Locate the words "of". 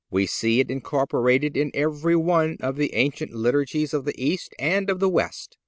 2.59-2.75, 3.93-4.03, 4.89-4.99